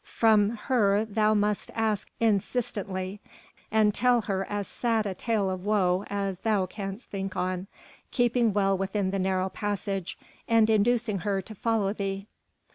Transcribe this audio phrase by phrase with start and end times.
[0.03, 3.21] From her thou must ask insistently,
[3.69, 7.67] and tell her as sad a tale of woe as thou canst think on,
[8.09, 10.17] keeping well within the narrow passage
[10.47, 12.25] and inducing her to follow thee."